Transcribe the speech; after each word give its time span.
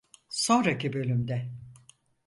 Sonraki 0.29 0.93
bölümde… 0.93 1.51